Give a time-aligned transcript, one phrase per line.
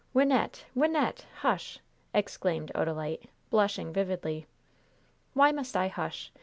[0.15, 0.63] "Wynnette!
[0.75, 1.25] Wynnette!
[1.41, 1.77] Hush!"
[2.11, 4.47] exclaimed Odalite, blushing vividly.
[5.35, 6.31] "Why must I hush?